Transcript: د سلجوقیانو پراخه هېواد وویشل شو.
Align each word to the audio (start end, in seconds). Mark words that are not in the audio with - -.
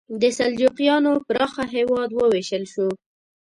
د 0.21 0.23
سلجوقیانو 0.37 1.11
پراخه 1.27 1.63
هېواد 1.75 2.09
وویشل 2.13 2.63
شو. 2.73 2.87